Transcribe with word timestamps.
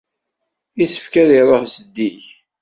Issefk 0.83 1.13
ad 1.21 1.29
iruḥ 1.39 1.63
zeddig. 1.75 2.21